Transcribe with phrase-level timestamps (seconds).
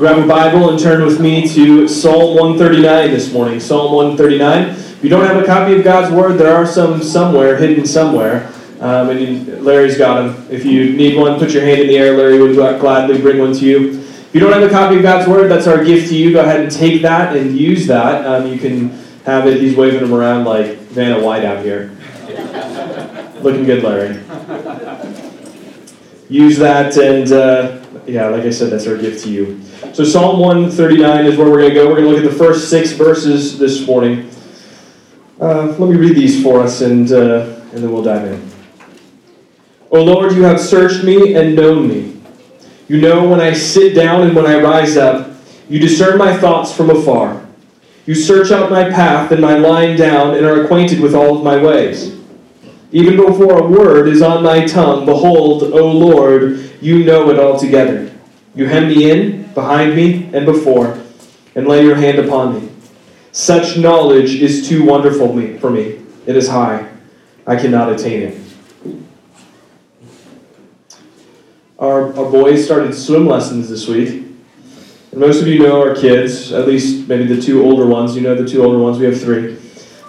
[0.00, 3.60] Grab a Bible and turn with me to Psalm 139 this morning.
[3.60, 4.70] Psalm 139.
[4.70, 8.50] If you don't have a copy of God's Word, there are some somewhere, hidden somewhere.
[8.80, 10.46] Um, and Larry's got them.
[10.50, 12.16] If you need one, put your hand in the air.
[12.16, 14.00] Larry would gladly bring one to you.
[14.00, 16.32] If you don't have a copy of God's Word, that's our gift to you.
[16.32, 18.24] Go ahead and take that and use that.
[18.24, 18.88] Um, you can
[19.26, 19.60] have it.
[19.60, 21.94] He's waving them around like Vanna White out here.
[23.42, 24.14] Looking good, Larry.
[26.30, 27.79] Use that, and uh,
[28.10, 29.60] yeah, like I said, that's our gift to you.
[29.92, 31.88] So Psalm 139 is where we're going to go.
[31.88, 34.30] We're going to look at the first six verses this morning.
[35.40, 38.50] Uh, let me read these for us, and, uh, and then we'll dive in.
[39.90, 42.20] O Lord, you have searched me and known me.
[42.88, 45.30] You know when I sit down and when I rise up.
[45.68, 47.46] You discern my thoughts from afar.
[48.04, 51.44] You search out my path and my lying down and are acquainted with all of
[51.44, 52.16] my ways.
[52.92, 57.58] Even before a word is on my tongue, behold, O Lord, you know it all
[57.58, 58.12] together.
[58.54, 60.98] You hem me in, behind me, and before,
[61.54, 62.70] and lay your hand upon me.
[63.32, 66.00] Such knowledge is too wonderful for me.
[66.26, 66.88] It is high.
[67.46, 68.40] I cannot attain it.
[71.78, 74.26] Our, our boys started swim lessons this week.
[75.12, 78.14] And most of you know our kids, at least maybe the two older ones.
[78.14, 78.98] You know the two older ones.
[78.98, 79.56] We have three.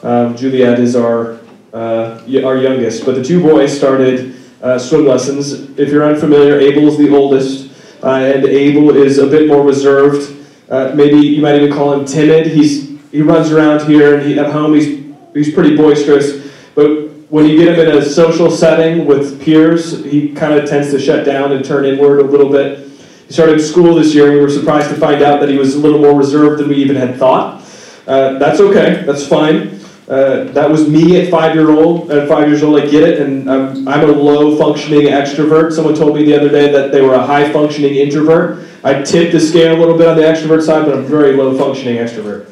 [0.03, 1.39] Um, Juliet is our,
[1.73, 3.05] uh, our youngest.
[3.05, 4.30] But the two boys started
[4.61, 5.53] uh, swim lessons.
[5.77, 7.71] If you're unfamiliar, Abel is the oldest.
[8.03, 10.37] Uh, and Abel is a bit more reserved.
[10.69, 12.47] Uh, maybe you might even call him timid.
[12.47, 16.49] He's he runs around here, and he, at home he's he's pretty boisterous.
[16.75, 20.91] But when you get him in a social setting with peers, he kind of tends
[20.91, 22.89] to shut down and turn inward a little bit.
[23.27, 24.27] He started school this year.
[24.27, 26.69] And we were surprised to find out that he was a little more reserved than
[26.69, 27.63] we even had thought.
[28.07, 29.03] Uh, that's okay.
[29.05, 29.80] That's fine.
[30.07, 32.11] Uh, that was me at five year old.
[32.11, 35.71] At five years old, I get it, and I'm, I'm a low functioning extrovert.
[35.71, 38.67] Someone told me the other day that they were a high functioning introvert.
[38.83, 41.57] I tip the scale a little bit on the extrovert side, but I'm very low
[41.57, 42.47] functioning extrovert.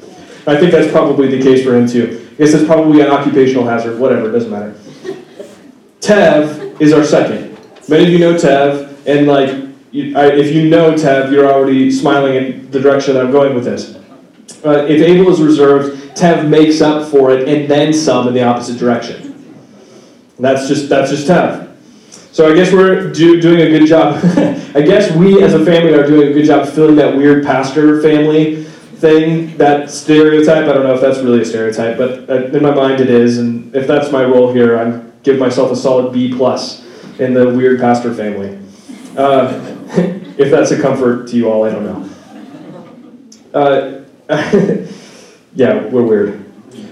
[0.47, 2.27] I think that's probably the case for him too.
[2.33, 3.99] I guess it's probably an occupational hazard.
[3.99, 4.73] Whatever, it doesn't matter.
[5.99, 7.57] Tev is our second.
[7.89, 11.91] Many of you know Tev, and like, you, I, if you know Tev, you're already
[11.91, 13.95] smiling in the direction that I'm going with this.
[14.63, 18.43] Uh, if Abel is reserved, Tev makes up for it and then some in the
[18.43, 19.21] opposite direction.
[20.37, 21.69] And that's just that's just Tev.
[22.31, 24.15] So I guess we're do, doing a good job.
[24.75, 28.01] I guess we as a family are doing a good job filling that weird pastor
[28.01, 30.65] family thing, that stereotype.
[30.65, 33.39] I don't know if that's really a stereotype, but in my mind it is.
[33.39, 36.85] And if that's my role here, I give myself a solid B plus
[37.19, 38.59] in the weird pastor family.
[39.17, 39.75] Uh,
[40.37, 42.09] if that's a comfort to you all, I don't know.
[43.53, 44.05] Uh,
[45.55, 46.45] yeah, we're weird.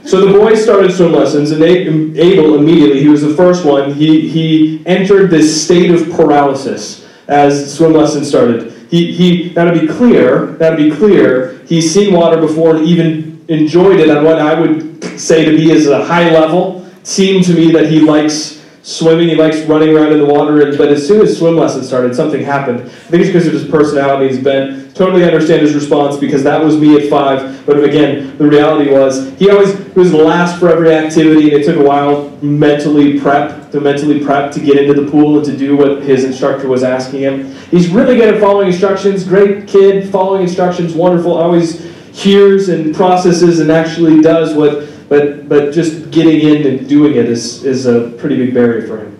[0.06, 4.29] So the boys started swim lessons, and Abel immediately, he was the first one, he,
[4.29, 8.72] he entered this state of paralysis as swim lessons started.
[8.90, 12.85] He, he, now to be clear, now to be clear, he's seen water before and
[12.85, 16.90] even enjoyed it on what I would say to be as a high level.
[17.03, 18.56] Seemed to me that he likes
[18.87, 22.15] swimming, he likes running around in the water, but as soon as swim lessons started,
[22.15, 22.79] something happened.
[22.79, 24.33] I think it's because of his personality.
[24.33, 27.65] He's been totally understand his response because that was me at five.
[27.65, 31.65] But again, the reality was he always was the last for every activity, and it
[31.65, 35.57] took a while mentally prep to mentally prep to get into the pool and to
[35.57, 37.53] do what his instructor was asking him.
[37.69, 39.25] He's really good at following instructions.
[39.25, 41.33] Great kid, following instructions, wonderful.
[41.33, 44.86] Always hears and processes and actually does what.
[45.09, 48.97] But but just getting in and doing it is is a pretty big barrier for
[48.97, 49.18] him.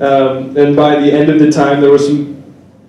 [0.00, 2.40] Um, and by the end of the time, there was some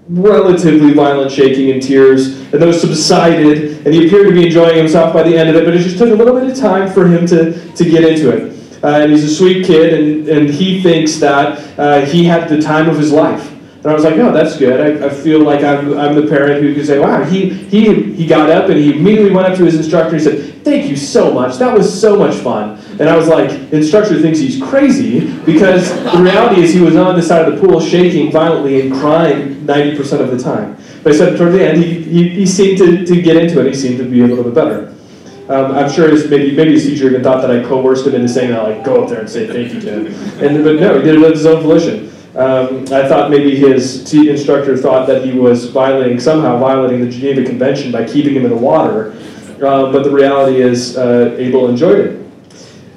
[0.08, 5.14] relatively violent shaking and tears, and those subsided, and he appeared to be enjoying himself
[5.14, 7.08] by the end of it, but it just took a little bit of time for
[7.08, 8.84] him to, to get into it.
[8.84, 12.62] Uh, and he's a sweet kid, and, and he thinks that uh, he had the
[12.62, 13.54] time of his life.
[13.84, 15.02] And I was like, no, that's good.
[15.02, 18.28] I, I feel like I'm, I'm the parent who can say, wow, he, he, he
[18.28, 21.34] got up and he immediately went up to his instructor and said, thank you so
[21.34, 21.58] much.
[21.58, 22.78] That was so much fun.
[23.00, 26.96] And I was like, the instructor thinks he's crazy because the reality is he was
[26.96, 30.78] on the side of the pool shaking violently and crying 90% of the time.
[31.02, 33.66] But I said toward the end, he, he, he seemed to, to get into it.
[33.66, 34.96] He seemed to be a little bit better.
[35.50, 38.30] Um, I'm sure his, maybe maybe his teacher even thought that I coerced him into
[38.30, 40.06] saying that, like, go up there and say thank you to him.
[40.40, 42.11] And, but no, he did it of his own volition.
[42.36, 47.10] Um, I thought maybe his t- instructor thought that he was violating, somehow violating the
[47.10, 49.12] Geneva Convention by keeping him in the water.
[49.62, 52.32] Uh, but the reality is, uh, Abel enjoyed it.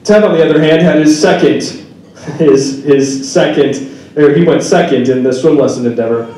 [0.04, 1.62] Ted, on the other hand, had his second,
[2.38, 3.74] his, his second,
[4.16, 6.32] or he went second in the swim lesson endeavor.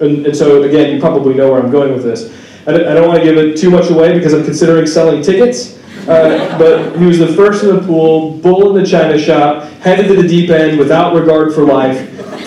[0.00, 2.32] And, and so, again, you probably know where I'm going with this.
[2.68, 5.22] I don't, I don't want to give it too much away because I'm considering selling
[5.22, 5.76] tickets.
[6.08, 10.06] Uh, but he was the first in the pool, bull in the china shop, headed
[10.08, 11.98] to the deep end without regard for life.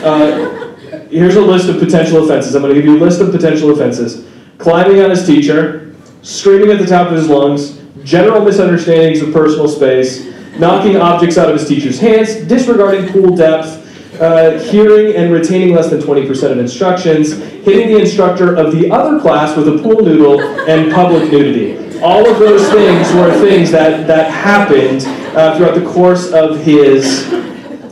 [0.04, 0.74] Uh,
[1.10, 2.56] here's a list of potential offenses.
[2.56, 4.28] I'm going to give you a list of potential offenses
[4.58, 9.68] climbing on his teacher, screaming at the top of his lungs, general misunderstandings of personal
[9.68, 10.26] space,
[10.58, 13.78] knocking objects out of his teacher's hands, disregarding pool depth,
[14.22, 19.20] uh, hearing and retaining less than 20% of instructions, hitting the instructor of the other
[19.20, 21.91] class with a pool noodle, and public nudity.
[22.02, 25.06] All of those things were things that, that happened
[25.38, 27.30] uh, throughout the course of his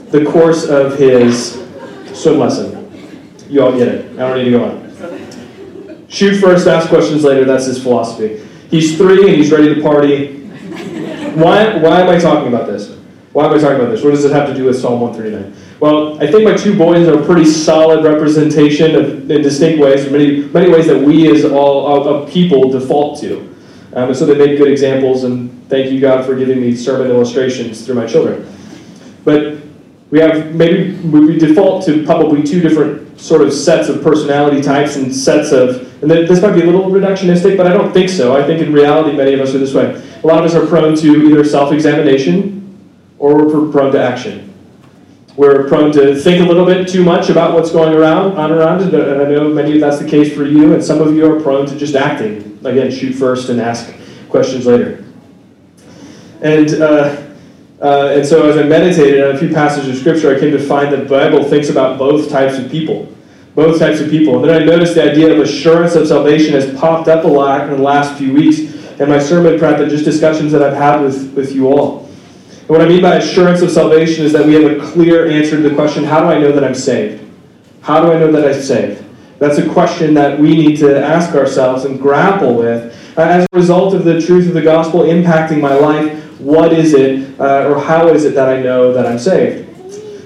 [0.09, 1.63] the course of his
[2.13, 2.91] swim lesson.
[3.47, 4.11] You all get it.
[4.13, 6.07] I don't need to go on.
[6.09, 7.45] Shoot first, ask questions later.
[7.45, 8.43] That's his philosophy.
[8.71, 10.39] He's three and he's ready to party.
[11.35, 12.97] Why, why am I talking about this?
[13.31, 14.03] Why am I talking about this?
[14.03, 15.55] What does it have to do with Psalm 139?
[15.79, 20.11] Well, I think my two boys are a pretty solid representation of, in distinct ways,
[20.11, 23.55] many, many ways that we as all of people default to.
[23.93, 27.07] Um, and so they make good examples, and thank you, God, for giving me sermon
[27.07, 28.47] illustrations through my children.
[29.25, 29.57] But
[30.11, 34.95] we have maybe we default to probably two different sort of sets of personality types
[34.95, 38.35] and sets of and this might be a little reductionistic but i don't think so.
[38.35, 40.01] I think in reality many of us are this way.
[40.23, 42.55] A lot of us are prone to either self-examination
[43.19, 44.48] or we're prone to action
[45.39, 48.81] we're prone to think a little bit too much about what's going around on around
[48.81, 51.39] and i know many of that's the case for you and some of you are
[51.39, 53.93] prone to just acting again shoot first and ask
[54.27, 55.05] questions later
[56.41, 57.25] and uh,
[57.81, 60.59] uh, and so as I meditated on a few passages of scripture, I came to
[60.59, 63.07] find that the Bible thinks about both types of people.
[63.55, 64.35] Both types of people.
[64.35, 67.69] And then I noticed the idea of assurance of salvation has popped up a lot
[67.69, 68.59] in the last few weeks
[68.99, 72.08] in my sermon prep and just discussions that I've had with, with you all.
[72.69, 75.55] And what I mean by assurance of salvation is that we have a clear answer
[75.55, 77.27] to the question how do I know that I'm saved?
[77.81, 79.03] How do I know that I'm saved?
[79.39, 83.57] That's a question that we need to ask ourselves and grapple with uh, as a
[83.57, 87.81] result of the truth of the gospel impacting my life what is it, uh, or
[87.81, 89.67] how is it that I know that I'm saved?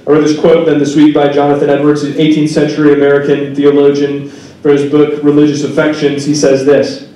[0.05, 4.29] I read this quote then this week by Jonathan Edwards, an 18th century American theologian,
[4.29, 6.25] for his book Religious Affections.
[6.25, 7.09] He says this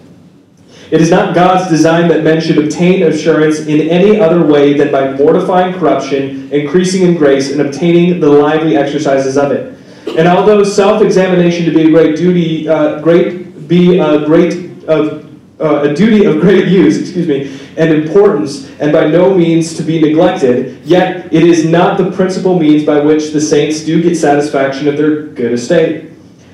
[0.89, 4.89] It is not God's design that men should obtain assurance in any other way than
[4.89, 9.77] by mortifying corruption, increasing in grace, and obtaining the lively exercises of it.
[10.17, 15.25] And although self-examination to be a great duty, uh, great be a great of
[15.59, 19.83] uh, a duty of great use, excuse me, and importance, and by no means to
[19.83, 24.15] be neglected, yet it is not the principal means by which the saints do get
[24.15, 26.11] satisfaction of their good estate.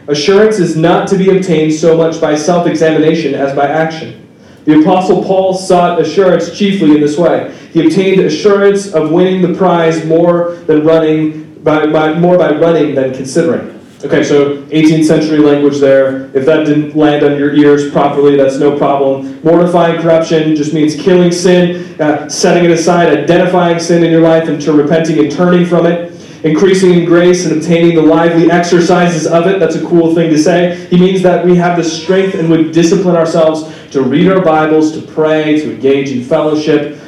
[0.07, 4.22] Assurance is not to be obtained so much by self examination as by action.
[4.65, 7.53] The Apostle Paul sought assurance chiefly in this way.
[7.73, 12.95] He obtained assurance of winning the prize more than running by, by more by running
[12.95, 13.79] than considering.
[14.03, 16.25] Okay, so 18th century language there.
[16.35, 19.41] If that didn't land on your ears properly, that's no problem.
[19.43, 24.49] Mortifying corruption just means killing sin, uh, setting it aside, identifying sin in your life,
[24.49, 26.11] and to repenting and turning from it.
[26.43, 29.59] Increasing in grace and obtaining the lively exercises of it.
[29.59, 30.85] That's a cool thing to say.
[30.89, 34.91] He means that we have the strength and would discipline ourselves to read our Bibles,
[34.93, 36.99] to pray, to engage in fellowship.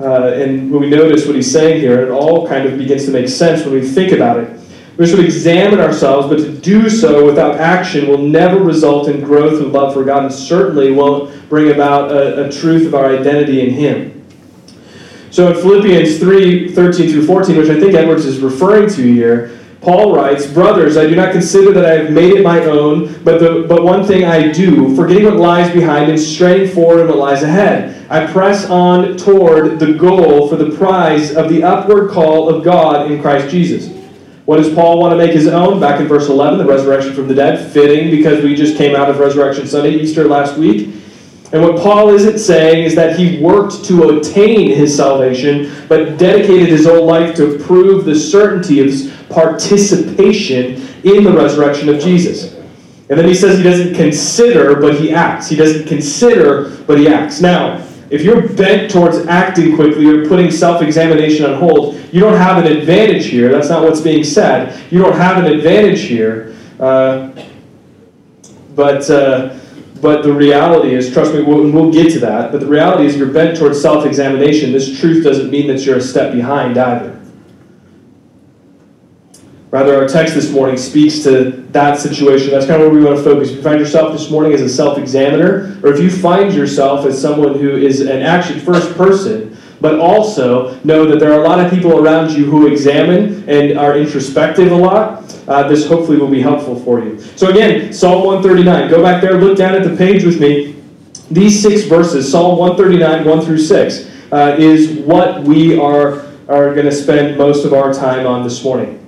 [0.00, 3.10] Uh, and when we notice what he's saying here, it all kind of begins to
[3.10, 4.58] make sense when we think about it.
[4.96, 9.60] We should examine ourselves, but to do so without action will never result in growth
[9.60, 13.60] and love for God and certainly won't bring about a, a truth of our identity
[13.60, 14.26] in Him.
[15.30, 19.57] So in Philippians 3 13 through 14, which I think Edwards is referring to here,
[19.80, 23.38] Paul writes, Brothers, I do not consider that I have made it my own, but,
[23.38, 27.42] the, but one thing I do, forgetting what lies behind and straining forward what lies
[27.42, 28.06] ahead.
[28.10, 33.10] I press on toward the goal for the prize of the upward call of God
[33.10, 33.94] in Christ Jesus.
[34.46, 35.78] What does Paul want to make his own?
[35.78, 39.10] Back in verse 11, the resurrection from the dead, fitting because we just came out
[39.10, 40.94] of Resurrection Sunday, Easter last week.
[41.52, 46.68] And what Paul isn't saying is that he worked to attain his salvation, but dedicated
[46.68, 48.88] his whole life to prove the certainty of
[49.28, 52.54] participation in the resurrection of Jesus.
[53.10, 55.48] And then he says he doesn't consider, but he acts.
[55.48, 57.40] He doesn't consider, but he acts.
[57.40, 62.36] Now, if you're bent towards acting quickly or putting self examination on hold, you don't
[62.36, 63.50] have an advantage here.
[63.50, 64.90] That's not what's being said.
[64.90, 66.54] You don't have an advantage here.
[66.80, 67.30] Uh,
[68.74, 69.58] but, uh,
[70.00, 72.52] but the reality is, trust me, we'll, we'll get to that.
[72.52, 74.72] But the reality is, you're bent towards self examination.
[74.72, 77.17] This truth doesn't mean that you're a step behind either.
[79.70, 82.50] Rather, our text this morning speaks to that situation.
[82.50, 83.50] That's kind of where we want to focus.
[83.50, 87.04] If you find yourself this morning as a self examiner, or if you find yourself
[87.04, 91.46] as someone who is an action first person, but also know that there are a
[91.46, 96.16] lot of people around you who examine and are introspective a lot, uh, this hopefully
[96.16, 97.20] will be helpful for you.
[97.36, 98.90] So, again, Psalm 139.
[98.90, 100.82] Go back there, look down at the page with me.
[101.30, 106.86] These six verses, Psalm 139, 1 through 6, uh, is what we are, are going
[106.86, 109.07] to spend most of our time on this morning.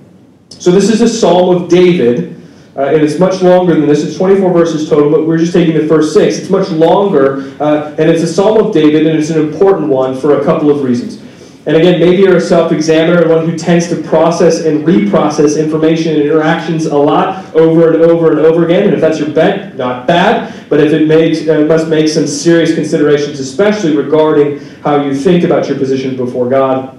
[0.59, 2.41] So this is a psalm of David,
[2.75, 4.03] uh, and it's much longer than this.
[4.03, 6.37] It's 24 verses total, but we're just taking the first six.
[6.37, 10.19] It's much longer, uh, and it's a Psalm of David, and it's an important one
[10.19, 11.21] for a couple of reasons.
[11.65, 16.13] And again, maybe you're a self examiner one who tends to process and reprocess information
[16.15, 18.85] and interactions a lot over and over and over again.
[18.85, 20.67] And if that's your bent, not bad.
[20.69, 25.43] But if it makes, uh, must make some serious considerations, especially regarding how you think
[25.43, 26.97] about your position before God.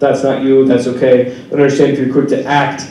[0.00, 1.46] That's not you, that's okay.
[1.48, 2.90] But understand if you're quick to act,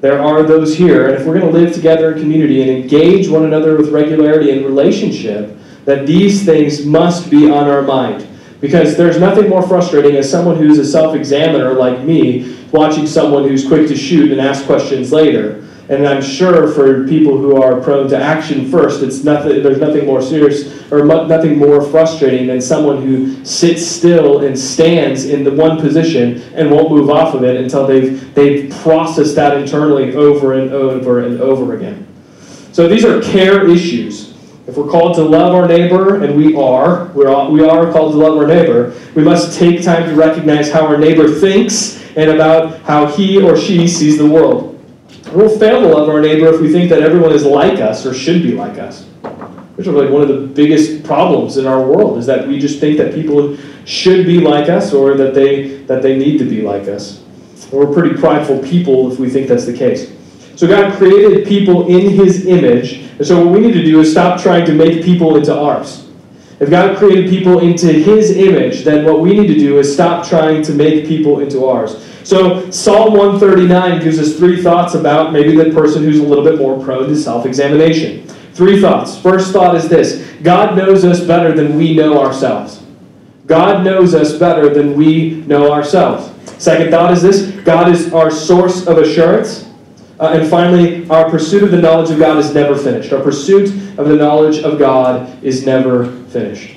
[0.00, 1.08] there are those here.
[1.08, 4.50] And if we're going to live together in community and engage one another with regularity
[4.50, 8.26] and relationship, that these things must be on our mind.
[8.60, 13.48] Because there's nothing more frustrating as someone who's a self examiner like me, watching someone
[13.48, 15.66] who's quick to shoot and ask questions later.
[15.90, 20.06] And I'm sure for people who are prone to action first, it's nothing, there's nothing
[20.06, 25.50] more serious or nothing more frustrating than someone who sits still and stands in the
[25.50, 30.52] one position and won't move off of it until they've, they've processed that internally over
[30.52, 32.06] and over and over again.
[32.70, 34.30] So these are care issues.
[34.68, 38.12] If we're called to love our neighbor, and we are, we're all, we are called
[38.12, 42.30] to love our neighbor, we must take time to recognize how our neighbor thinks and
[42.30, 44.69] about how he or she sees the world.
[45.32, 48.12] We'll fail to love our neighbor if we think that everyone is like us or
[48.12, 49.04] should be like us.
[49.76, 52.80] Which is like one of the biggest problems in our world is that we just
[52.80, 56.62] think that people should be like us or that they that they need to be
[56.62, 57.22] like us.
[57.70, 60.12] we're pretty prideful people if we think that's the case.
[60.56, 62.94] So God created people in his image.
[63.18, 66.09] And so what we need to do is stop trying to make people into ours.
[66.60, 70.28] If God created people into his image, then what we need to do is stop
[70.28, 72.06] trying to make people into ours.
[72.22, 76.58] So Psalm 139 gives us three thoughts about maybe the person who's a little bit
[76.58, 78.28] more prone to self-examination.
[78.52, 79.18] Three thoughts.
[79.18, 82.82] First thought is this God knows us better than we know ourselves.
[83.46, 86.30] God knows us better than we know ourselves.
[86.62, 89.69] Second thought is this God is our source of assurance.
[90.20, 93.10] Uh, and finally, our pursuit of the knowledge of God is never finished.
[93.10, 96.76] Our pursuit of the knowledge of God is never finished.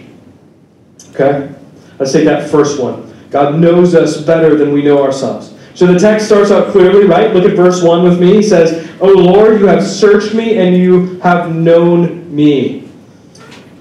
[1.10, 1.54] Okay?
[2.00, 3.14] Let's take that first one.
[3.32, 5.54] God knows us better than we know ourselves.
[5.76, 7.34] So the text starts out clearly, right?
[7.34, 8.36] Look at verse 1 with me.
[8.36, 12.88] He says, O Lord, you have searched me and you have known me.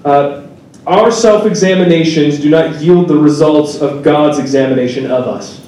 [0.03, 0.47] Uh,
[0.85, 5.62] our self examinations do not yield the results of God's examination of us.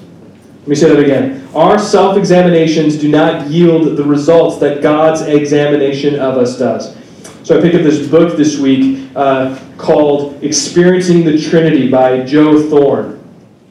[0.65, 1.47] Let me say that again.
[1.53, 6.97] Our self examinations do not yield the results that God's examination of us does.
[7.43, 12.67] So I picked up this book this week uh, called Experiencing the Trinity by Joe
[12.67, 13.23] Thorn.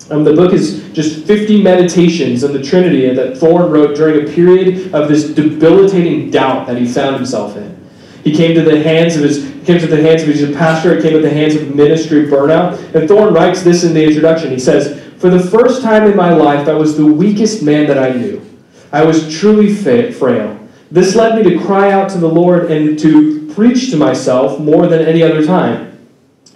[0.09, 4.33] Um, the book is just 50 meditations on the Trinity that Thorn wrote during a
[4.33, 7.75] period of this debilitating doubt that he found himself in.
[8.23, 11.03] He came to the hands of his came to the hands of his pastor, it
[11.03, 12.79] came to the hands of ministry burnout.
[12.95, 14.53] And Thorn writes this in the introduction.
[14.53, 17.97] He says, for the first time in my life, I was the weakest man that
[17.97, 18.45] I knew.
[18.93, 20.69] I was truly frail.
[20.91, 24.87] This led me to cry out to the Lord and to preach to myself more
[24.87, 25.99] than any other time.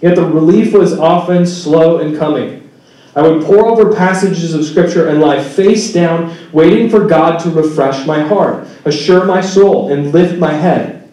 [0.01, 2.69] Yet the relief was often slow in coming.
[3.15, 7.49] I would pore over passages of Scripture and lie face down, waiting for God to
[7.49, 11.09] refresh my heart, assure my soul, and lift my head.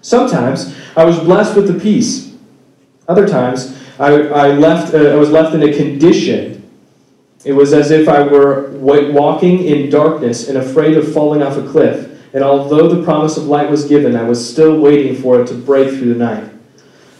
[0.00, 2.34] Sometimes I was blessed with the peace.
[3.06, 6.56] Other times I, I, left, uh, I was left in a condition
[7.46, 11.62] it was as if I were walking in darkness and afraid of falling off a
[11.62, 12.34] cliff.
[12.34, 15.54] And although the promise of light was given, I was still waiting for it to
[15.54, 16.52] break through the night.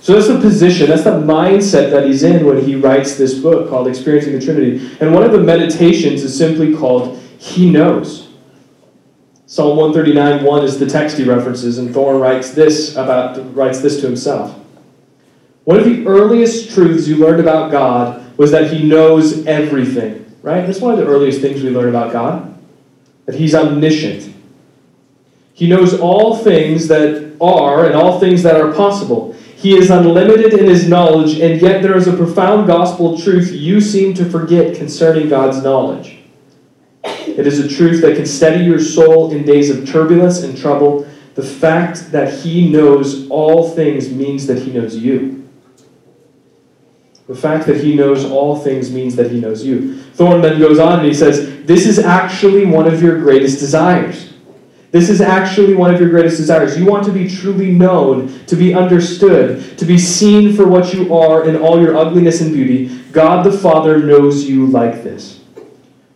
[0.00, 3.70] So that's the position, that's the mindset that he's in when he writes this book
[3.70, 4.96] called Experiencing the Trinity.
[5.00, 8.28] And one of the meditations is simply called He Knows.
[9.46, 14.00] Psalm 139 1 is the text he references, and Thorn writes this about writes this
[14.00, 14.58] to himself.
[15.62, 20.66] One of the earliest truths you learned about God was that he knows everything, right?
[20.66, 22.58] That's one of the earliest things we learn about God,
[23.24, 24.34] that he's omniscient.
[25.54, 29.34] He knows all things that are and all things that are possible.
[29.56, 33.80] He is unlimited in his knowledge, and yet there is a profound gospel truth you
[33.80, 36.18] seem to forget concerning God's knowledge.
[37.04, 41.08] It is a truth that can steady your soul in days of turbulence and trouble.
[41.34, 45.45] The fact that he knows all things means that he knows you.
[47.28, 50.00] The fact that he knows all things means that he knows you.
[50.12, 54.32] Thorn then goes on and he says, This is actually one of your greatest desires.
[54.92, 56.78] This is actually one of your greatest desires.
[56.78, 61.14] You want to be truly known, to be understood, to be seen for what you
[61.14, 63.02] are in all your ugliness and beauty.
[63.10, 65.40] God the Father knows you like this.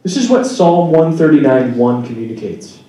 [0.03, 2.81] This is what Psalm 139 1 communicates.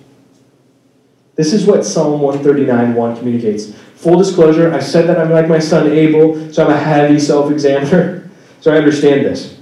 [1.34, 3.74] This is what Psalm 139 1 communicates.
[4.02, 7.50] Full disclosure, I said that I'm like my son Abel, so I'm a heavy self
[7.50, 8.18] examiner.
[8.60, 9.58] So I understand this.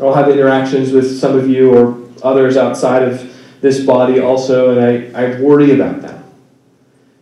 [0.00, 5.14] I'll have interactions with some of you or others outside of this body also, and
[5.16, 6.24] I, I worry about that.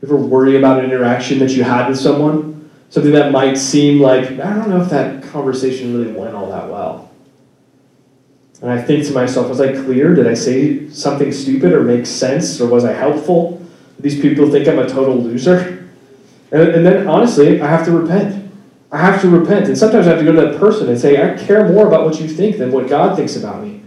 [0.02, 2.70] Ever worry about an interaction that you had with someone?
[2.88, 6.70] Something that might seem like, I don't know if that conversation really went all that
[6.70, 7.10] well.
[8.62, 10.14] And I think to myself, was I clear?
[10.14, 12.62] Did I say something stupid or make sense?
[12.62, 13.62] Or was I helpful?
[13.98, 15.72] These people think I'm a total loser.
[16.54, 18.52] And, and then honestly, I have to repent.
[18.92, 19.66] I have to repent.
[19.66, 22.04] And sometimes I have to go to that person and say, I care more about
[22.04, 23.82] what you think than what God thinks about me.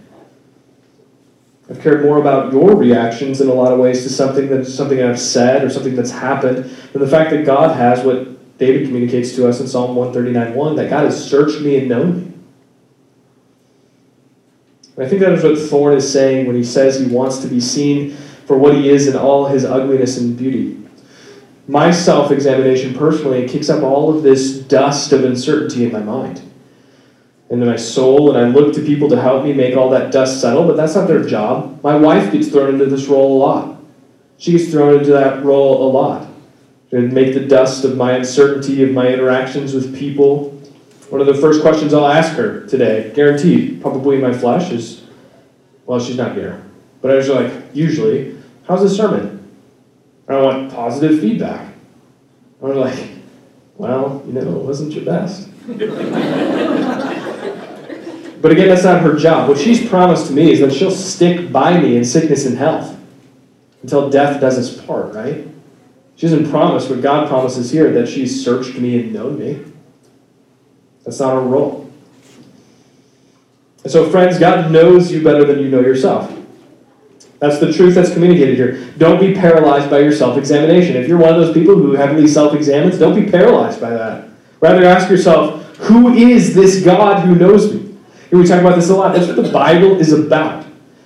[1.70, 5.02] I've cared more about your reactions in a lot of ways to something that's something
[5.02, 9.34] I've said or something that's happened than the fact that God has what David communicates
[9.36, 12.34] to us in Psalm 139:1 that God has searched me and known me.
[14.98, 17.48] And I think that is what Thorn is saying when he says he wants to
[17.48, 18.12] be seen
[18.46, 20.78] for what he is in all his ugliness and beauty.
[21.68, 26.00] My self examination personally it kicks up all of this dust of uncertainty in my
[26.00, 26.42] mind
[27.50, 30.12] and into my soul, and I look to people to help me make all that
[30.12, 31.82] dust settle, but that's not their job.
[31.82, 33.82] My wife gets thrown into this role a lot.
[34.38, 36.28] She gets thrown into that role a lot.
[36.92, 40.52] To make the dust of my uncertainty of my interactions with people.
[41.10, 45.04] One of the first questions I'll ask her today, guaranteed, probably in my flesh, is
[45.86, 46.64] well, she's not here.
[47.02, 49.37] But I was like, usually, how's the sermon?
[50.28, 51.74] I want positive feedback.
[52.60, 53.10] Was like,
[53.76, 55.50] well, you know, it wasn't your best.
[58.42, 59.50] But again, that's not her job.
[59.50, 62.96] What she's promised to me is that she'll stick by me in sickness and health
[63.82, 65.48] until death does us part, right?
[66.16, 69.64] She doesn't promise what God promises here that she's searched me and known me.
[71.04, 71.92] That's not her role.
[73.84, 76.32] And so, friends, God knows you better than you know yourself.
[77.40, 78.92] That's the truth that's communicated here.
[78.98, 80.96] Don't be paralyzed by your self examination.
[80.96, 84.30] If you're one of those people who heavily self examines, don't be paralyzed by that.
[84.60, 87.96] Rather, ask yourself, who is this God who knows me?
[88.32, 89.14] And we talk about this a lot.
[89.14, 90.66] That's what the Bible is about.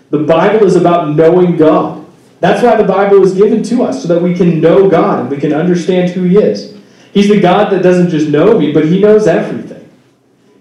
[0.09, 2.05] The Bible is about knowing God.
[2.39, 5.29] That's why the Bible is given to us, so that we can know God and
[5.29, 6.77] we can understand who He is.
[7.13, 9.89] He's the God that doesn't just know me, but He knows everything.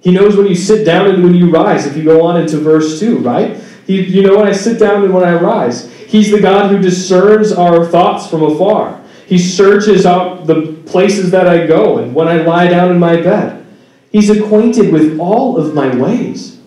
[0.00, 2.58] He knows when you sit down and when you rise, if you go on into
[2.58, 3.60] verse 2, right?
[3.90, 5.92] He, you know when I sit down and when I rise.
[5.92, 9.02] He's the God who discerns our thoughts from afar.
[9.26, 13.16] He searches out the places that I go and when I lie down in my
[13.16, 13.66] bed.
[14.12, 16.60] He's acquainted with all of my ways.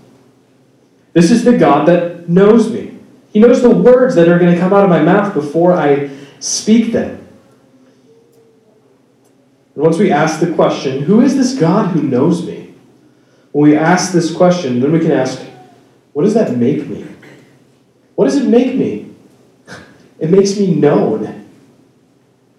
[1.14, 3.00] This is the God that knows me.
[3.32, 6.10] He knows the words that are going to come out of my mouth before I
[6.42, 7.26] speak them.
[9.76, 12.74] And once we ask the question, who is this God who knows me?
[13.54, 15.42] When we ask this question, then we can ask,
[16.12, 17.13] what does that make me?
[18.16, 19.10] What does it make me?
[20.20, 21.26] It makes me known.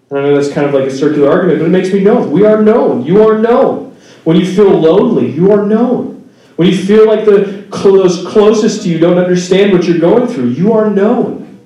[0.09, 2.31] And I know that's kind of like a circular argument, but it makes me known.
[2.31, 3.03] We are known.
[3.05, 3.95] You are known.
[4.23, 6.29] When you feel lonely, you are known.
[6.55, 10.49] When you feel like the those closest to you don't understand what you're going through,
[10.49, 11.59] you are known.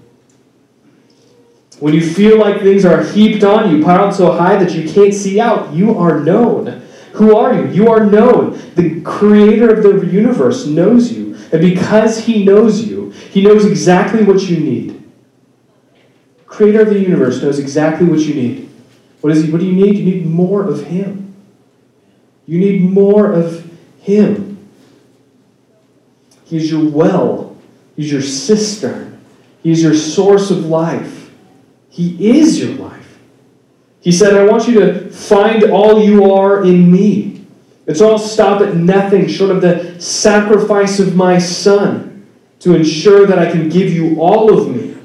[1.80, 5.14] When you feel like things are heaped on you, piled so high that you can't
[5.14, 6.82] see out, you are known.
[7.14, 7.68] Who are you?
[7.72, 8.60] You are known.
[8.76, 11.29] The creator of the universe knows you.
[11.52, 15.04] And because he knows you, he knows exactly what you need.
[16.46, 18.70] Creator of the universe knows exactly what you need.
[19.22, 19.52] What is he?
[19.52, 19.98] What do you need?
[19.98, 21.30] You need more of him.
[22.50, 23.70] You need more of
[24.02, 24.58] Him.
[26.46, 27.56] He is your well,
[27.96, 29.22] He's your cistern,
[29.62, 31.30] He's your source of life.
[31.92, 33.20] He is your life.
[34.02, 37.39] He said, I want you to find all you are in me.
[37.90, 42.24] It's all stop at nothing short of the sacrifice of my Son
[42.60, 44.96] to ensure that I can give you all of me.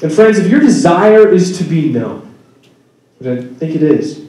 [0.00, 2.32] And friends, if your desire is to be known,
[3.18, 4.24] which I think it is,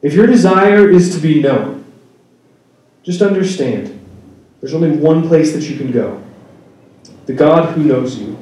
[0.00, 1.84] if your desire is to be known,
[3.02, 3.98] just understand
[4.60, 6.22] there's only one place that you can go
[7.26, 8.38] the God who knows you.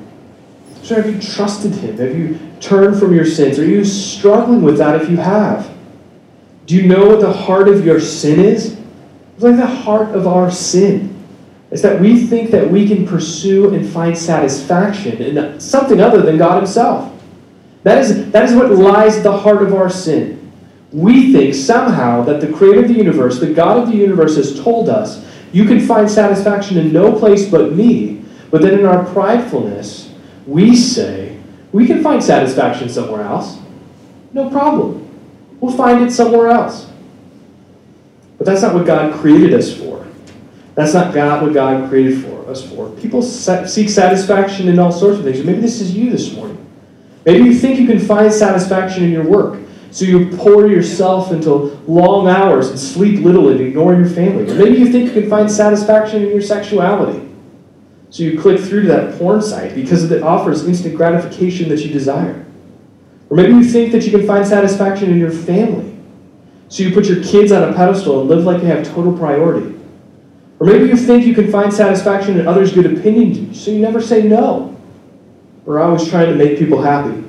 [0.82, 1.96] So, have you trusted Him?
[1.96, 3.58] Have you turned from your sins?
[3.58, 5.70] Are you struggling with that if you have?
[6.70, 8.78] Do you know what the heart of your sin is?
[9.35, 11.16] It's like the heart of our sin.
[11.72, 16.38] Is that we think that we can pursue and find satisfaction in something other than
[16.38, 17.12] God Himself.
[17.83, 20.40] That is, that is what lies at the heart of our sin
[20.92, 24.61] we think somehow that the creator of the universe, the God of the universe, has
[24.61, 28.24] told us, you can find satisfaction in no place but me.
[28.50, 30.12] But then in our pridefulness,
[30.46, 31.38] we say,
[31.72, 33.59] we can find satisfaction somewhere else.
[34.33, 35.06] No problem.
[35.61, 36.90] We'll find it somewhere else.
[38.38, 40.07] But that's not what God created us for.
[40.75, 42.88] That's not God, what God created for us for.
[42.92, 45.44] People seek satisfaction in all sorts of things.
[45.44, 46.57] Maybe this is you this morning.
[47.27, 49.61] Maybe you think you can find satisfaction in your work.
[49.90, 54.51] So you pour yourself into long hours and sleep little and ignore your family.
[54.51, 57.29] Or maybe you think you can find satisfaction in your sexuality.
[58.11, 61.92] So you click through to that porn site because it offers instant gratification that you
[61.92, 62.46] desire.
[63.30, 65.96] Or maybe you think that you can find satisfaction in your family.
[66.68, 69.76] So you put your kids on a pedestal and live like they have total priority.
[70.58, 74.00] Or maybe you think you can find satisfaction in others' good opinion, so you never
[74.00, 74.76] say no.
[75.64, 77.24] Or always trying to make people happy.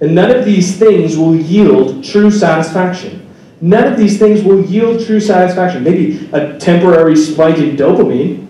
[0.00, 3.28] And none of these things will yield true satisfaction.
[3.60, 5.82] None of these things will yield true satisfaction.
[5.82, 8.46] Maybe a temporary spike in dopamine,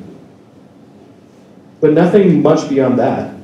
[1.80, 3.37] but nothing much beyond that.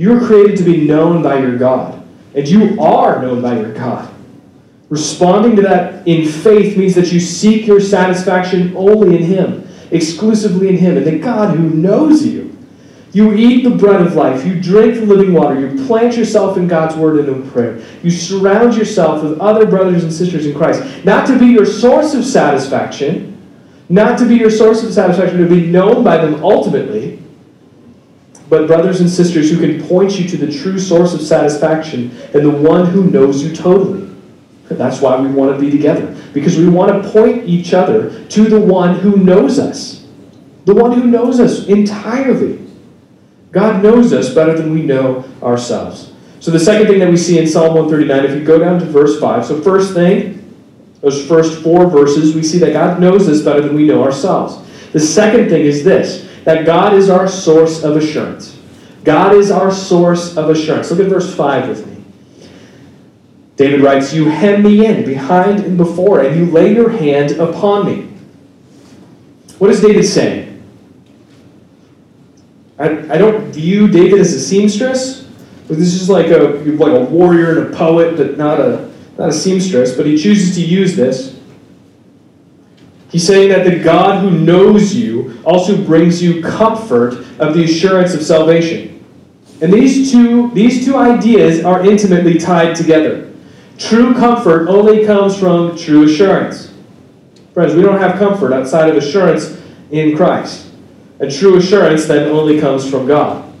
[0.00, 2.02] You were created to be known by your God,
[2.34, 4.10] and you are known by your God.
[4.88, 10.70] Responding to that in faith means that you seek your satisfaction only in Him, exclusively
[10.70, 12.56] in Him, and the God who knows you.
[13.12, 14.46] You eat the bread of life.
[14.46, 15.60] You drink the living water.
[15.60, 17.84] You plant yourself in God's word and in prayer.
[18.02, 21.04] You surround yourself with other brothers and sisters in Christ.
[21.04, 23.36] Not to be your source of satisfaction,
[23.90, 27.19] not to be your source of satisfaction, but to be known by them ultimately,
[28.50, 32.44] but brothers and sisters who can point you to the true source of satisfaction and
[32.44, 34.10] the one who knows you totally.
[34.68, 38.44] That's why we want to be together, because we want to point each other to
[38.44, 40.06] the one who knows us,
[40.64, 42.58] the one who knows us entirely.
[43.52, 46.12] God knows us better than we know ourselves.
[46.38, 48.86] So, the second thing that we see in Psalm 139, if you go down to
[48.86, 50.36] verse 5, so first thing,
[51.00, 54.56] those first four verses, we see that God knows us better than we know ourselves.
[54.92, 58.58] The second thing is this that God is our source of assurance.
[59.04, 60.90] God is our source of assurance.
[60.90, 62.02] Look at verse 5 with me.
[63.54, 67.86] David writes, You hem me in behind and before, and you lay your hand upon
[67.86, 68.08] me.
[69.58, 70.60] What is David saying?
[72.80, 75.28] I, I don't view David as a seamstress.
[75.68, 76.40] But this is like a
[76.78, 79.96] like a warrior and a poet, but not a not a seamstress.
[79.96, 81.38] But he chooses to use this.
[83.12, 85.09] He's saying that the God who knows you
[85.44, 89.04] also brings you comfort of the assurance of salvation.
[89.60, 93.32] And these two, these two ideas are intimately tied together.
[93.78, 96.72] True comfort only comes from true assurance.
[97.54, 100.70] Friends, we don't have comfort outside of assurance in Christ.
[101.18, 103.52] A true assurance then only comes from God.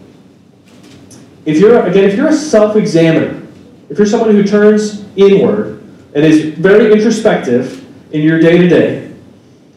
[1.44, 3.42] If you're again, if you're a self-examiner,
[3.88, 5.82] if you're someone who turns inward
[6.14, 9.10] and is very introspective in your day-to-day,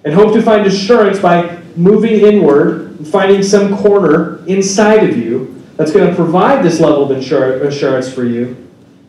[0.06, 5.92] and hope to find assurance by moving inward finding some corner inside of you that's
[5.92, 8.56] going to provide this level of assurance for you,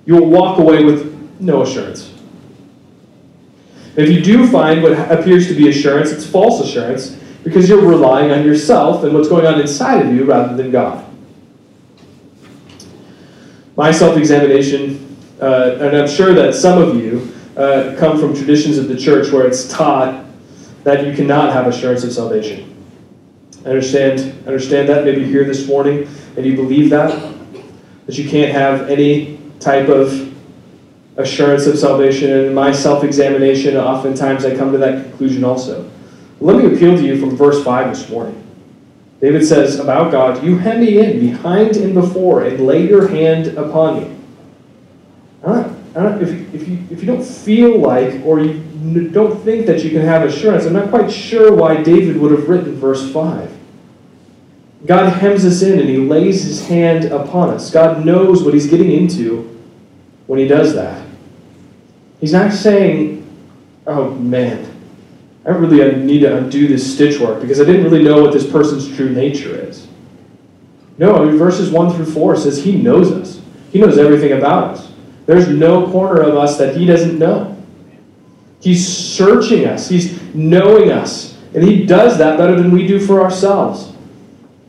[0.06, 2.12] you'll walk away with no assurance.
[3.96, 8.32] If you do find what appears to be assurance, it's false assurance because you're relying
[8.32, 11.04] on yourself and what's going on inside of you rather than God.
[13.76, 18.78] My self examination, uh, and I'm sure that some of you uh, come from traditions
[18.78, 20.23] of the church where it's taught
[20.84, 22.70] that you cannot have assurance of salvation.
[23.64, 25.04] I understand, understand that.
[25.04, 27.34] Maybe you're here this morning and you believe that,
[28.06, 30.32] that you can't have any type of
[31.16, 32.30] assurance of salvation.
[32.30, 35.90] And in my self examination, oftentimes I come to that conclusion also.
[36.40, 38.40] Let me appeal to you from verse 5 this morning.
[39.20, 43.46] David says about God, You hem me in behind and before, and lay your hand
[43.56, 44.16] upon me.
[45.42, 48.63] I don't, I don't, if, if, you, if you don't feel like, or you
[49.10, 52.48] don't think that you can have assurance, I'm not quite sure why David would have
[52.48, 53.50] written verse 5.
[54.86, 57.70] God hems us in and he lays his hand upon us.
[57.70, 59.58] God knows what he's getting into
[60.26, 61.06] when he does that.
[62.20, 63.26] He's not saying,
[63.86, 64.70] oh man,
[65.46, 68.50] I really need to undo this stitch work because I didn't really know what this
[68.50, 69.86] person's true nature is.
[70.96, 73.40] No, I mean, verses 1 through 4 says he knows us.
[73.72, 74.92] He knows everything about us.
[75.26, 77.53] There's no corner of us that he doesn't know.
[78.64, 81.36] He's searching us, he's knowing us.
[81.52, 83.92] And he does that better than we do for ourselves.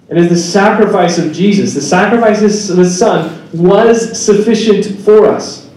[0.10, 5.72] And as the sacrifice of Jesus, the sacrifice of his son, was sufficient for us.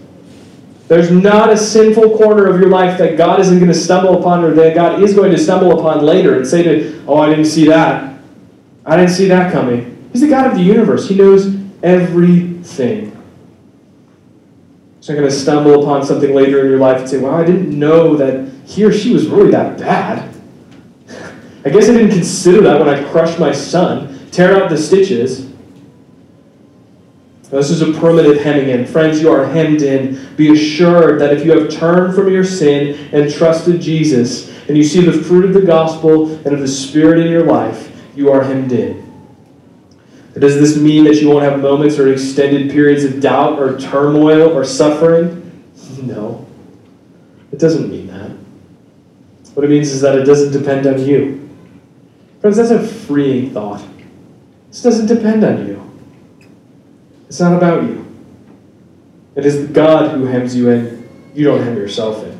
[0.89, 4.43] There's not a sinful corner of your life that God isn't going to stumble upon
[4.43, 7.45] or that God is going to stumble upon later and say to, oh, I didn't
[7.45, 8.19] see that.
[8.85, 10.09] I didn't see that coming.
[10.11, 11.07] He's the God of the universe.
[11.07, 13.15] He knows everything.
[15.01, 17.45] So you're going to stumble upon something later in your life and say, well, I
[17.45, 20.33] didn't know that he or she was really that bad.
[21.65, 25.49] I guess I didn't consider that when I crushed my son tear out the stitches.
[27.49, 28.85] This is a permanent hemming in.
[28.85, 30.35] Friends, you are hemmed in.
[30.35, 34.83] Be assured that if you have turned from your sin and trusted Jesus, and you
[34.83, 38.43] see the fruit of the gospel and of the Spirit in your life, you are
[38.43, 39.08] hemmed in.
[40.39, 44.55] Does this mean that you won't have moments or extended periods of doubt or turmoil
[44.55, 45.65] or suffering?
[46.01, 46.45] No.
[47.51, 48.31] It doesn't mean that.
[49.53, 51.49] What it means is that it doesn't depend on you.
[52.39, 53.83] Friends, that's a freeing thought.
[54.69, 55.83] This doesn't depend on you.
[57.27, 58.05] It's not about you.
[59.35, 61.09] It is God who hems you in.
[61.35, 62.31] You don't hem yourself in.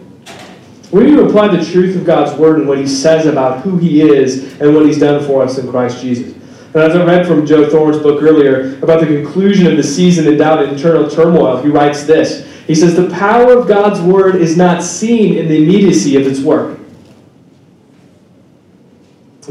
[0.91, 4.01] When you apply the truth of God's word and what he says about who he
[4.01, 6.38] is and what he's done for us in Christ Jesus.
[6.73, 10.27] And as I read from Joe Thorn's book earlier about the conclusion of the season
[10.27, 12.47] of doubt and internal turmoil, he writes this.
[12.67, 16.41] He says, The power of God's word is not seen in the immediacy of its
[16.41, 16.79] work.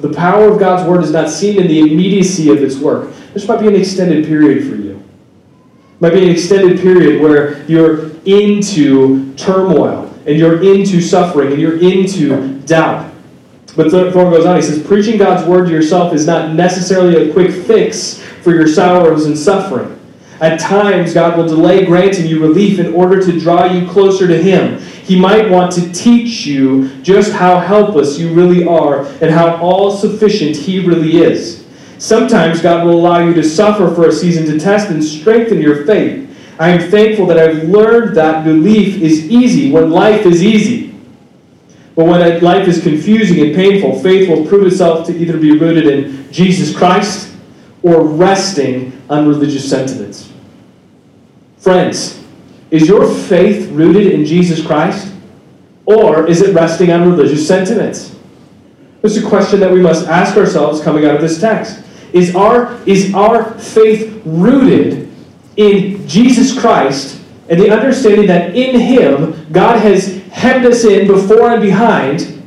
[0.00, 3.12] The power of God's word is not seen in the immediacy of its work.
[3.34, 4.96] This might be an extended period for you.
[4.96, 11.60] It might be an extended period where you're into turmoil and you're into suffering and
[11.60, 13.07] you're into doubt.
[13.76, 17.32] But Thorn goes on, he says, preaching God's word to yourself is not necessarily a
[17.32, 19.94] quick fix for your sorrows and suffering.
[20.40, 24.40] At times, God will delay granting you relief in order to draw you closer to
[24.40, 24.78] Him.
[24.78, 29.90] He might want to teach you just how helpless you really are and how all
[29.90, 31.66] sufficient He really is.
[31.98, 35.84] Sometimes God will allow you to suffer for a season to test and strengthen your
[35.84, 36.24] faith.
[36.60, 40.87] I am thankful that I've learned that belief is easy when life is easy.
[41.98, 45.86] But when life is confusing and painful, faith will prove itself to either be rooted
[45.88, 47.34] in Jesus Christ
[47.82, 50.32] or resting on religious sentiments.
[51.56, 52.22] Friends,
[52.70, 55.12] is your faith rooted in Jesus Christ
[55.86, 58.14] or is it resting on religious sentiments?
[59.02, 61.82] Is a question that we must ask ourselves coming out of this text.
[62.12, 65.12] Is our, is our faith rooted
[65.56, 71.50] in Jesus Christ and the understanding that in Him God has hemmed us in before
[71.50, 72.42] and behind?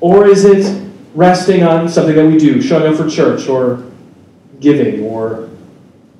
[0.00, 0.82] Or is it
[1.14, 3.84] resting on something that we do, showing up for church or
[4.60, 5.50] giving or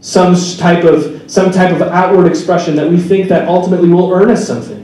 [0.01, 4.31] some type of some type of outward expression that we think that ultimately will earn
[4.31, 4.81] us something.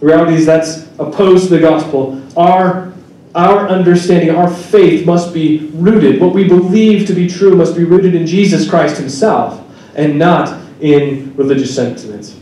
[0.00, 2.22] The reality is that's opposed to the gospel.
[2.36, 2.92] Our
[3.34, 6.20] our understanding, our faith must be rooted.
[6.20, 9.64] What we believe to be true must be rooted in Jesus Christ Himself
[9.96, 12.38] and not in religious sentiments.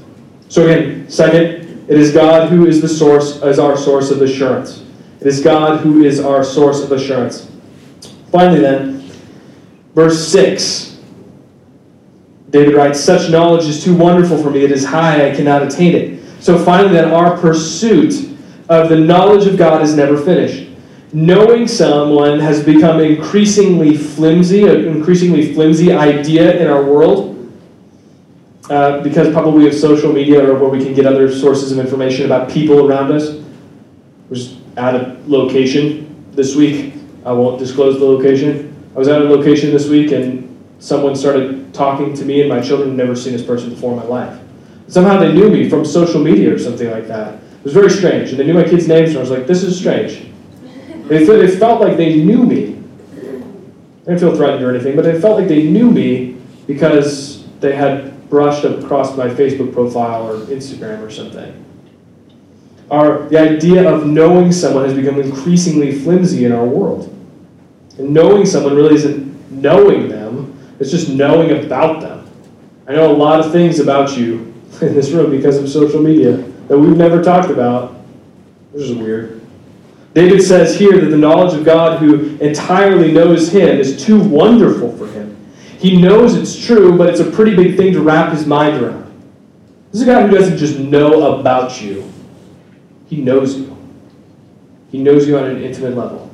[0.49, 4.85] So again, second, it is God who is the source, as our source of assurance.
[5.21, 7.51] It is God who is our source of assurance.
[8.33, 9.11] Finally, then,
[9.95, 10.99] verse 6.
[12.51, 15.95] David writes, Such knowledge is too wonderful for me, it is high, I cannot attain
[15.95, 16.23] it.
[16.41, 18.37] So finally, then, our pursuit
[18.69, 20.71] of the knowledge of God is never finished.
[21.13, 27.36] Knowing someone has become increasingly flimsy, an increasingly flimsy idea in our world.
[28.69, 32.27] Uh, because probably of social media or where we can get other sources of information
[32.27, 33.41] about people around us.
[34.29, 36.95] Was at a location this week.
[37.25, 38.75] I won't disclose the location.
[38.95, 40.43] I was at a location this week and
[40.81, 43.99] someone started talking to me and my children had never seen this person before in
[43.99, 44.41] my life.
[44.89, 47.35] Somehow they knew me from social media or something like that.
[47.35, 48.31] It was very strange.
[48.31, 50.25] And they knew my kids' names and I was like, this is strange.
[51.09, 52.83] It, it felt like they knew me.
[53.15, 57.36] I didn't feel threatened or anything, but it felt like they knew me because
[57.67, 61.65] they had brushed across my Facebook profile or Instagram or something.
[62.91, 67.13] Our, the idea of knowing someone has become increasingly flimsy in our world.
[67.99, 72.31] And knowing someone really isn't knowing them, it's just knowing about them.
[72.87, 76.37] I know a lot of things about you in this room because of social media
[76.69, 77.95] that we've never talked about,
[78.71, 79.41] which is weird.
[80.15, 84.97] David says here that the knowledge of God who entirely knows him is too wonderful
[84.97, 85.36] for him.
[85.79, 89.05] He knows it's true, but it's a pretty big thing to wrap his mind around.
[89.93, 92.11] This is a guy who doesn't just know about you,
[93.09, 93.77] he knows you.
[94.91, 96.31] He knows you on an intimate level.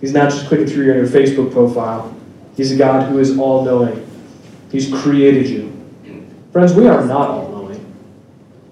[0.00, 2.14] He's not just clicking through your Facebook profile.
[2.56, 4.06] He's a God who is all knowing.
[4.70, 5.72] He's created you.
[6.52, 7.94] Friends, we are not all knowing.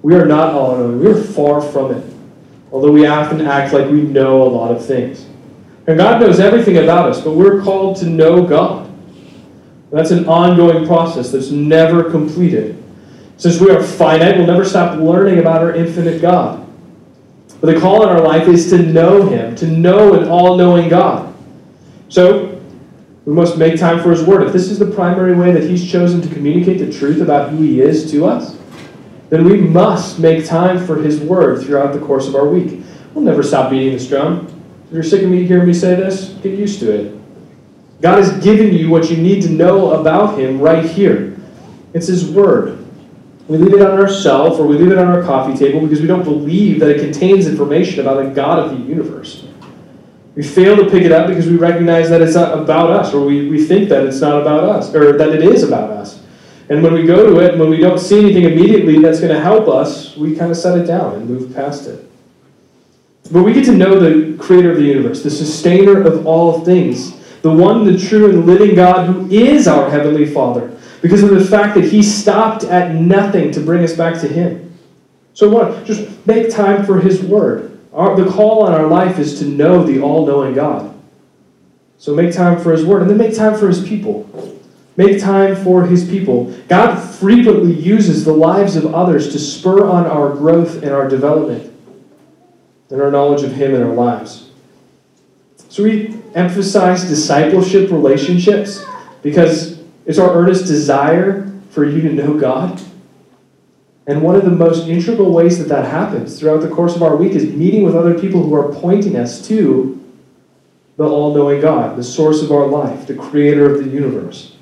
[0.02, 1.00] We are not all knowing.
[1.00, 2.14] We are far from it.
[2.72, 5.26] Although we often act like we know a lot of things.
[5.86, 8.90] And God knows everything about us, but we're called to know God.
[9.90, 12.82] That's an ongoing process that's never completed.
[13.36, 16.66] Since we are finite, we'll never stop learning about our infinite God.
[17.60, 20.88] But the call in our life is to know Him, to know an all knowing
[20.88, 21.34] God.
[22.08, 22.60] So,
[23.24, 24.42] we must make time for His Word.
[24.42, 27.62] If this is the primary way that He's chosen to communicate the truth about who
[27.62, 28.56] He is to us,
[29.30, 32.82] then we must make time for His Word throughout the course of our week.
[33.14, 34.53] We'll never stop beating this drum.
[34.86, 37.20] If you're sick of me hearing me say this, get used to it.
[38.00, 41.36] God has given you what you need to know about Him right here.
[41.94, 42.84] It's His Word.
[43.48, 46.00] We leave it on our shelf or we leave it on our coffee table because
[46.00, 49.46] we don't believe that it contains information about a God of the universe.
[50.34, 53.24] We fail to pick it up because we recognize that it's not about us, or
[53.24, 56.20] we, we think that it's not about us, or that it is about us.
[56.68, 59.32] And when we go to it, and when we don't see anything immediately that's going
[59.32, 62.10] to help us, we kind of set it down and move past it.
[63.30, 67.16] But we get to know the creator of the universe, the sustainer of all things,
[67.40, 71.44] the one, the true and living God who is our Heavenly Father because of the
[71.44, 74.76] fact that He stopped at nothing to bring us back to Him.
[75.32, 75.84] So what?
[75.84, 77.78] Just make time for His Word.
[77.92, 80.94] Our, the call on our life is to know the all knowing God.
[81.98, 84.28] So make time for His Word, and then make time for His people.
[84.96, 86.54] Make time for His people.
[86.68, 91.73] God frequently uses the lives of others to spur on our growth and our development
[92.94, 94.50] and our knowledge of Him in our lives.
[95.68, 98.84] So we emphasize discipleship relationships
[99.20, 102.80] because it's our earnest desire for you to know God.
[104.06, 107.16] And one of the most integral ways that that happens throughout the course of our
[107.16, 110.00] week is meeting with other people who are pointing us to
[110.96, 114.53] the all knowing God, the source of our life, the creator of the universe.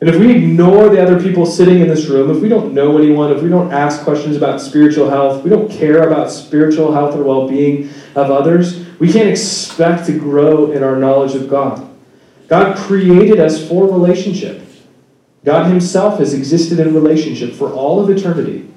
[0.00, 2.98] And if we ignore the other people sitting in this room, if we don't know
[2.98, 7.16] anyone, if we don't ask questions about spiritual health, we don't care about spiritual health
[7.16, 11.84] or well being of others, we can't expect to grow in our knowledge of God.
[12.46, 14.62] God created us for relationship.
[15.44, 18.70] God Himself has existed in relationship for all of eternity,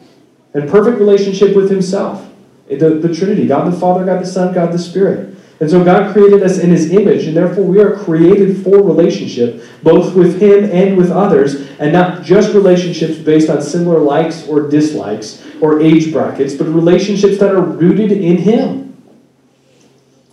[0.53, 2.27] and perfect relationship with Himself.
[2.67, 5.35] The, the Trinity God the Father, God the Son, God the Spirit.
[5.61, 9.63] And so God created us in His image, and therefore we are created for relationship,
[9.83, 14.67] both with Him and with others, and not just relationships based on similar likes or
[14.67, 18.97] dislikes or age brackets, but relationships that are rooted in Him.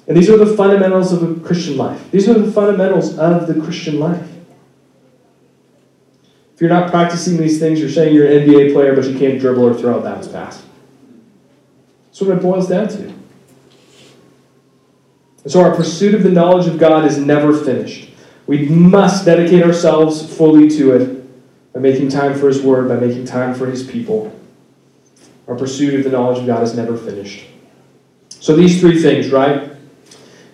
[0.09, 2.11] And these are the fundamentals of a Christian life.
[2.11, 4.27] These are the fundamentals of the Christian life.
[6.55, 9.39] If you're not practicing these things, you're saying you're an NBA player, but you can't
[9.39, 10.65] dribble or throw a bounce pass.
[12.07, 13.18] That's what it boils down to.
[15.45, 18.11] And so our pursuit of the knowledge of God is never finished.
[18.47, 23.27] We must dedicate ourselves fully to it by making time for His Word, by making
[23.27, 24.35] time for His people.
[25.47, 27.47] Our pursuit of the knowledge of God is never finished.
[28.29, 29.71] So these three things, right?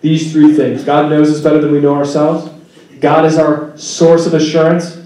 [0.01, 0.85] These three things.
[0.85, 2.51] God knows us better than we know ourselves.
[3.01, 4.97] God is our source of assurance.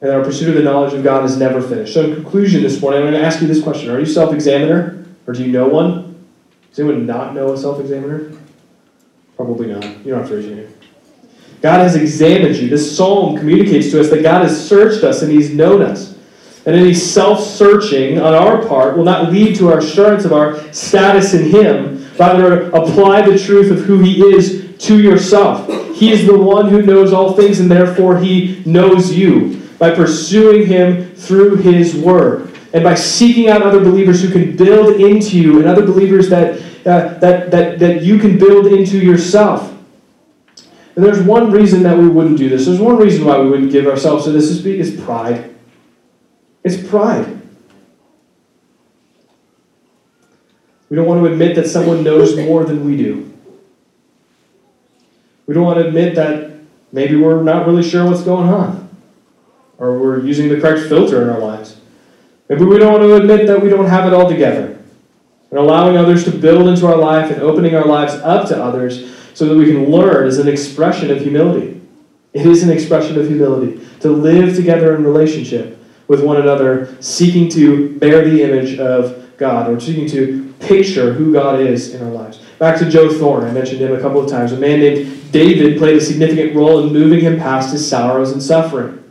[0.00, 1.94] And our pursuit of the knowledge of God is never finished.
[1.94, 4.34] So, in conclusion this morning, I'm going to ask you this question Are you self
[4.34, 5.02] examiner?
[5.26, 6.03] Or do you know one?
[6.74, 8.32] Does anyone not know a self examiner?
[9.36, 9.84] Probably not.
[10.04, 10.74] You don't have to raise your hand.
[11.62, 12.68] God has examined you.
[12.68, 16.18] This psalm communicates to us that God has searched us and He's known us.
[16.66, 20.60] And any self searching on our part will not lead to our assurance of our
[20.72, 22.04] status in Him.
[22.18, 25.68] Rather, apply the truth of who He is to yourself.
[25.94, 30.66] He is the one who knows all things, and therefore He knows you by pursuing
[30.66, 35.60] Him through His Word and by seeking out other believers who can build into you
[35.60, 39.72] and other believers that, uh, that, that, that you can build into yourself.
[40.96, 42.66] And there's one reason that we wouldn't do this.
[42.66, 45.54] There's one reason why we wouldn't give ourselves to this is because pride.
[46.64, 47.40] It's pride.
[50.88, 53.32] We don't want to admit that someone knows more than we do.
[55.46, 56.58] We don't want to admit that
[56.90, 58.88] maybe we're not really sure what's going on,
[59.78, 61.76] or we're using the correct filter in our lives.
[62.48, 64.78] Maybe we don't want to admit that we don't have it all together.
[65.50, 69.14] And allowing others to build into our life and opening our lives up to others
[69.34, 71.80] so that we can learn is an expression of humility.
[72.32, 75.78] It is an expression of humility to live together in relationship
[76.08, 81.32] with one another, seeking to bear the image of God or seeking to picture who
[81.32, 82.38] God is in our lives.
[82.58, 84.52] Back to Joe Thorn, I mentioned him a couple of times.
[84.52, 88.42] A man named David played a significant role in moving him past his sorrows and
[88.42, 89.03] suffering.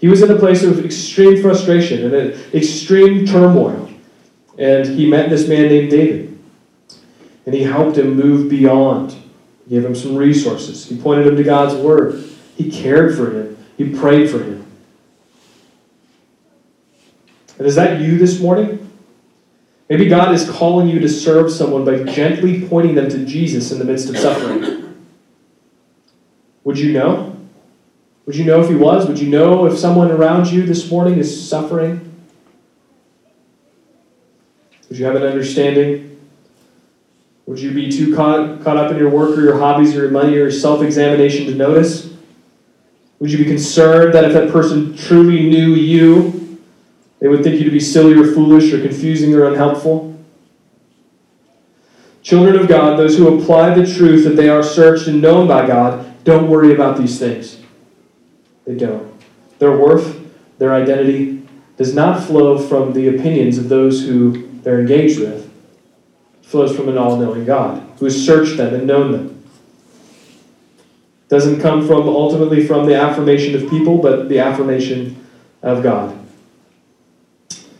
[0.00, 3.90] He was in a place of extreme frustration and extreme turmoil.
[4.58, 6.38] And he met this man named David.
[7.44, 9.12] And he helped him move beyond.
[9.64, 10.86] He gave him some resources.
[10.86, 12.24] He pointed him to God's Word.
[12.56, 13.56] He cared for him.
[13.76, 14.66] He prayed for him.
[17.58, 18.82] And is that you this morning?
[19.88, 23.78] Maybe God is calling you to serve someone by gently pointing them to Jesus in
[23.78, 24.96] the midst of suffering.
[26.64, 27.35] Would you know?
[28.26, 29.06] Would you know if he was?
[29.06, 32.12] Would you know if someone around you this morning is suffering?
[34.88, 36.20] Would you have an understanding?
[37.46, 40.10] Would you be too caught, caught up in your work or your hobbies or your
[40.10, 42.12] money or your self examination to notice?
[43.20, 46.58] Would you be concerned that if that person truly knew you,
[47.20, 50.12] they would think you to be silly or foolish or confusing or unhelpful?
[52.22, 55.64] Children of God, those who apply the truth that they are searched and known by
[55.64, 57.62] God, don't worry about these things.
[58.66, 59.12] They don't.
[59.58, 60.20] Their worth,
[60.58, 61.46] their identity,
[61.76, 65.44] does not flow from the opinions of those who they're engaged with.
[66.42, 69.44] It flows from an all knowing God who has searched them and known them.
[71.28, 75.26] Doesn't come from ultimately from the affirmation of people, but the affirmation
[75.62, 76.16] of God.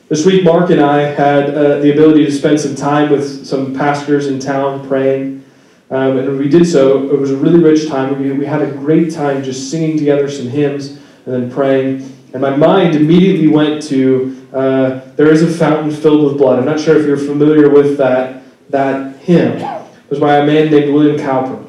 [0.09, 3.75] This week, Mark and I had uh, the ability to spend some time with some
[3.75, 5.45] pastors in town praying.
[5.91, 8.21] Um, and when we did so, it was a really rich time.
[8.21, 12.13] We, we had a great time just singing together some hymns and then praying.
[12.33, 16.59] And my mind immediately went to uh, There is a fountain filled with blood.
[16.59, 19.59] I'm not sure if you're familiar with that, that hymn.
[19.59, 21.67] It was by a man named William Cowper.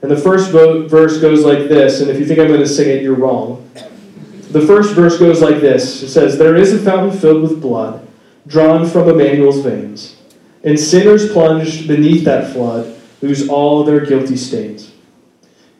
[0.00, 2.88] And the first verse goes like this, and if you think I'm going to sing
[2.88, 3.68] it, you're wrong.
[4.50, 8.06] The first verse goes like this It says, There is a fountain filled with blood,
[8.46, 10.17] drawn from Emmanuel's veins,
[10.64, 14.92] and sinners plunged beneath that flood lose all their guilty stains.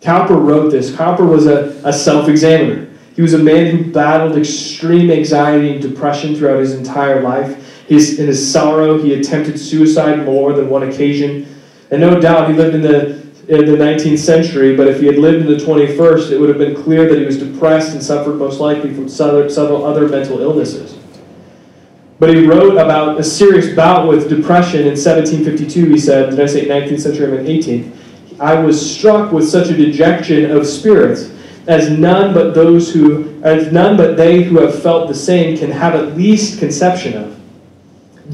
[0.00, 0.94] Cowper wrote this.
[0.94, 2.88] Cowper was a, a self examiner.
[3.16, 7.84] He was a man who battled extreme anxiety and depression throughout his entire life.
[7.88, 11.60] His, in his sorrow, he attempted suicide more than one occasion.
[11.90, 15.16] And no doubt he lived in the in the 19th century, but if he had
[15.16, 18.34] lived in the 21st, it would have been clear that he was depressed and suffered
[18.34, 20.97] most likely from several other mental illnesses.
[22.18, 25.90] But he wrote about a serious bout with depression in 1752.
[25.90, 27.26] He said, Did I say 19th century?
[27.26, 27.96] I meant 18th.
[28.40, 31.30] I was struck with such a dejection of spirits
[31.68, 35.70] as none but those who, as none but they who have felt the same can
[35.70, 37.38] have at least conception of.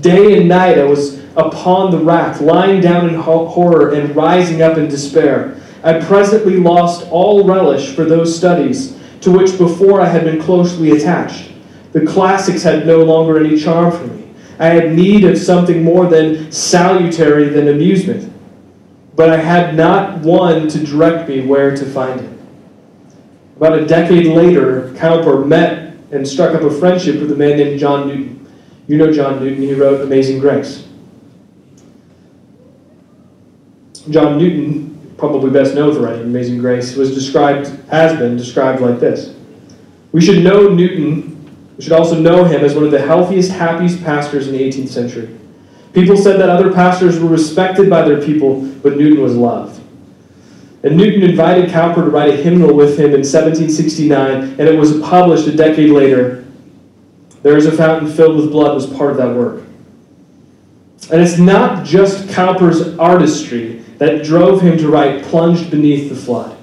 [0.00, 4.78] Day and night I was upon the rack, lying down in horror and rising up
[4.78, 5.60] in despair.
[5.82, 10.92] I presently lost all relish for those studies to which before I had been closely
[10.92, 11.50] attached.
[11.94, 14.28] The classics had no longer any charm for me.
[14.58, 18.32] I had need of something more than salutary than amusement.
[19.14, 22.30] But I had not one to direct me where to find it.
[23.56, 27.78] About a decade later, Cowper met and struck up a friendship with a man named
[27.78, 28.52] John Newton.
[28.88, 30.88] You know John Newton, he wrote Amazing Grace.
[34.10, 38.98] John Newton, probably best known for writing Amazing Grace, was described, has been described like
[38.98, 39.36] this.
[40.10, 41.33] We should know Newton,
[41.76, 44.88] we should also know him as one of the healthiest, happiest pastors in the 18th
[44.88, 45.36] century.
[45.92, 49.80] People said that other pastors were respected by their people, but Newton was loved.
[50.82, 55.00] And Newton invited Cowper to write a hymnal with him in 1769, and it was
[55.00, 56.44] published a decade later.
[57.42, 59.64] There is a fountain filled with blood was part of that work.
[61.10, 66.56] And it's not just Cowper's artistry that drove him to write Plunged Beneath the Flood.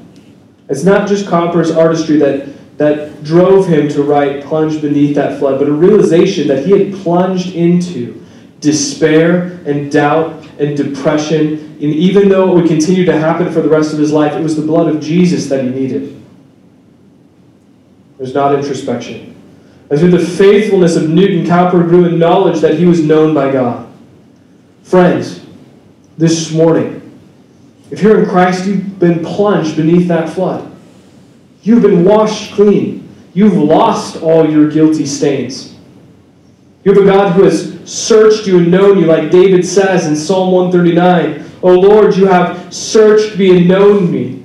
[0.69, 2.47] It's not just Cowper's artistry that,
[2.81, 6.95] that drove him to write Plunged Beneath that Flood, but a realization that he had
[7.03, 8.25] plunged into
[8.59, 11.59] despair and doubt and depression.
[11.79, 14.41] And even though it would continue to happen for the rest of his life, it
[14.41, 16.19] was the blood of Jesus that he needed.
[18.17, 19.39] There's not introspection.
[19.91, 23.51] And through the faithfulness of Newton, Cowper grew in knowledge that he was known by
[23.51, 23.87] God.
[24.81, 25.45] Friends,
[26.17, 26.97] this morning,
[27.91, 30.70] if you're in Christ, you've been plunged beneath that flood.
[31.63, 33.07] You've been washed clean.
[33.33, 35.75] You've lost all your guilty stains.
[36.83, 40.15] You have a God who has searched you and known you, like David says in
[40.15, 41.51] Psalm 139.
[41.61, 44.43] O Lord, you have searched me and known me.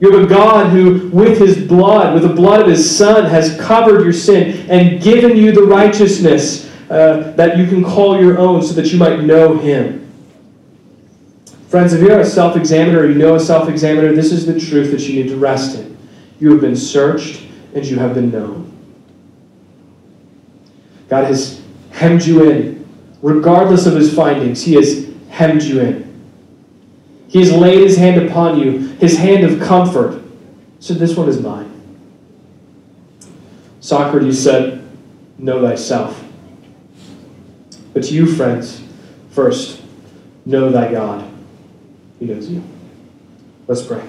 [0.00, 3.58] You have a God who, with his blood, with the blood of his Son, has
[3.60, 8.62] covered your sin and given you the righteousness uh, that you can call your own
[8.62, 10.02] so that you might know him.
[11.68, 14.90] Friends, if you're a self examiner you know a self examiner, this is the truth
[14.92, 15.95] that you need to rest in.
[16.38, 17.42] You have been searched
[17.74, 18.72] and you have been known.
[21.08, 22.88] God has hemmed you in.
[23.22, 26.06] Regardless of his findings, he has hemmed you in.
[27.28, 30.22] He has laid his hand upon you, his hand of comfort.
[30.80, 31.72] So this one is mine.
[33.80, 34.82] Socrates said,
[35.38, 36.22] Know thyself.
[37.92, 38.82] But to you, friends,
[39.30, 39.82] first,
[40.44, 41.30] know thy God.
[42.18, 42.62] He knows you.
[43.66, 44.02] Let's pray.